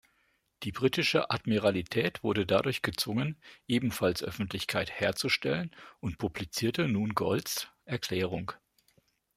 [0.63, 8.51] Die britische Admiralität wurde dadurch gezwungen, ebenfalls Öffentlichkeit herzustellen und publizierte nun Goltz’ Erklärung.